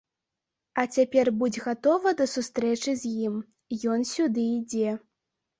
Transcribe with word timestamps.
А 0.83 0.85
цяпер 0.97 1.29
будзь 1.41 1.59
гатова 1.65 2.09
да 2.21 2.25
сустрэчы 2.35 2.97
з 3.03 3.13
ім, 3.27 3.37
ён 3.97 4.11
сюды 4.15 4.51
ідзе. 4.59 4.99